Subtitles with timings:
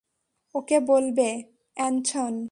[0.55, 1.29] ওকে বলবে,
[1.77, 2.33] অ্যানসন?